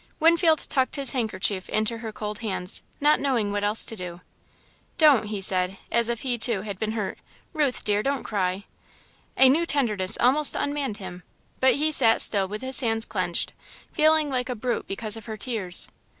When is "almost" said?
10.19-10.55